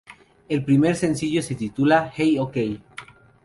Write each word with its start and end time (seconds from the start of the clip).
El 0.49 0.65
primer 0.65 0.95
sencillo 0.95 1.43
se 1.43 1.53
titula 1.53 2.11
"Hey 2.15 2.39
Okay!". 2.39 2.81